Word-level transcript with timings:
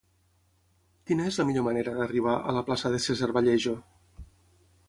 Quina 1.11 1.27
és 1.33 1.37
la 1.41 1.45
millor 1.49 1.67
manera 1.69 1.95
d'arribar 1.99 2.35
a 2.53 2.57
la 2.57 2.65
plaça 2.71 2.93
de 2.97 3.03
César 3.07 3.31
Vallejo? 3.37 3.75